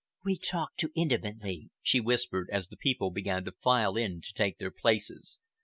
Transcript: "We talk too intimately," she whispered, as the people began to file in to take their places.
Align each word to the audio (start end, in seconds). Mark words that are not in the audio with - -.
"We 0.25 0.35
talk 0.35 0.77
too 0.77 0.89
intimately," 0.95 1.69
she 1.83 1.99
whispered, 1.99 2.49
as 2.51 2.69
the 2.69 2.75
people 2.75 3.11
began 3.11 3.45
to 3.45 3.51
file 3.51 3.95
in 3.97 4.19
to 4.21 4.33
take 4.33 4.57
their 4.57 4.71
places. 4.71 5.39